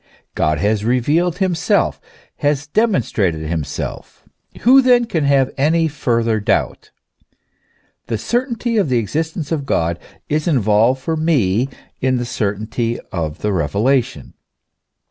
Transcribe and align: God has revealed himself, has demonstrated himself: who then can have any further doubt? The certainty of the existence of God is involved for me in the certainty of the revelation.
God 0.33 0.57
has 0.57 0.83
revealed 0.83 1.37
himself, 1.37 2.01
has 2.37 2.65
demonstrated 2.65 3.47
himself: 3.47 4.23
who 4.61 4.81
then 4.81 5.05
can 5.05 5.25
have 5.25 5.51
any 5.59 5.87
further 5.87 6.39
doubt? 6.39 6.89
The 8.07 8.17
certainty 8.17 8.77
of 8.77 8.89
the 8.89 8.97
existence 8.97 9.51
of 9.51 9.67
God 9.67 9.99
is 10.27 10.47
involved 10.47 10.99
for 11.03 11.15
me 11.15 11.69
in 12.01 12.17
the 12.17 12.25
certainty 12.25 12.99
of 13.11 13.43
the 13.43 13.53
revelation. 13.53 14.33